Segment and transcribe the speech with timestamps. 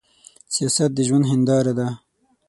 [0.55, 1.87] سياست د ژوند هينداره ده.